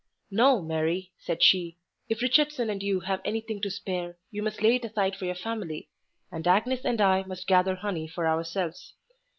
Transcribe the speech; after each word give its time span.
"No, 0.31 0.63
Mary," 0.63 1.11
said 1.19 1.43
she, 1.43 1.77
"if 2.09 2.23
Richardson 2.23 2.71
and 2.71 2.81
you 2.81 3.01
have 3.01 3.21
anything 3.23 3.61
to 3.61 3.69
spare, 3.69 4.17
you 4.31 4.41
must 4.41 4.59
lay 4.63 4.77
it 4.77 4.83
aside 4.85 5.15
for 5.15 5.25
your 5.25 5.35
family; 5.35 5.89
and 6.31 6.47
Agnes 6.47 6.83
and 6.83 6.99
I 6.99 7.21
must 7.21 7.45
gather 7.45 7.75
honey 7.75 8.07
for 8.07 8.25
ourselves. 8.27 8.95